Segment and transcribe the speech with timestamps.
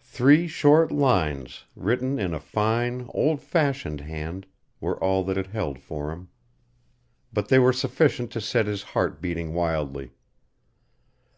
[0.00, 4.46] Three short lines, written in a fine, old fashioned hand,
[4.80, 6.28] were all that it held for him.
[7.30, 10.12] But they were sufficient to set his heart, beating wildly.